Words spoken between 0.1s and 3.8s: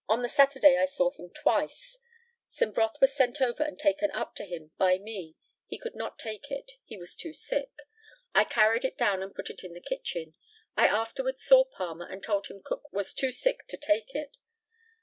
the Saturday I saw him twice. Some broth was sent over and